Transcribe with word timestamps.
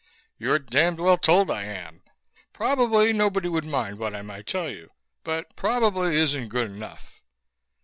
"You're 0.39 0.57
damned 0.57 0.99
well 0.99 1.19
told 1.19 1.51
I 1.51 1.61
am. 1.65 2.01
Probably 2.53 3.13
nobody 3.13 3.49
would 3.49 3.65
mind 3.65 3.99
what 3.99 4.15
I 4.15 4.23
might 4.23 4.47
tell 4.47 4.67
you... 4.67 4.89
but 5.23 5.55
'probably' 5.55 6.15
isn't 6.15 6.47
good 6.49 6.71
enough." 6.71 7.21